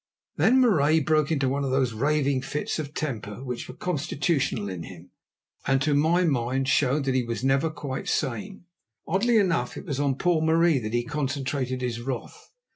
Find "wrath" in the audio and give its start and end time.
12.01-12.49